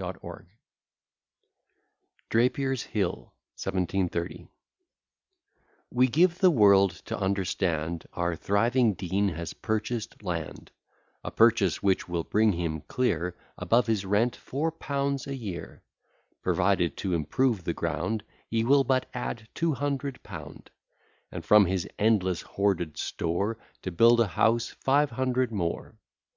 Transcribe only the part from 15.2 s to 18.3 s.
a year; Provided to improve the ground,